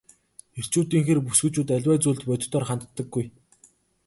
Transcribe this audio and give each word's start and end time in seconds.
Эрчүүдийнхээр 0.59 1.19
бүсгүйчүүд 1.23 1.69
аливаа 1.75 1.97
зүйлд 2.03 2.23
бодитоор 2.29 2.63
ханддаггүй. 2.67 3.25